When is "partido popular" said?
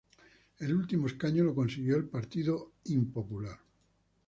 2.09-3.59